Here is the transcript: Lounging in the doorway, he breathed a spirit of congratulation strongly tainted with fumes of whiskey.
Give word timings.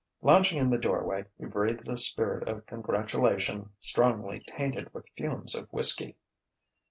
Lounging 0.23 0.57
in 0.57 0.71
the 0.71 0.79
doorway, 0.79 1.25
he 1.37 1.45
breathed 1.45 1.87
a 1.87 1.95
spirit 1.95 2.47
of 2.49 2.65
congratulation 2.65 3.69
strongly 3.79 4.43
tainted 4.47 4.91
with 4.95 5.07
fumes 5.15 5.53
of 5.53 5.71
whiskey. 5.71 6.17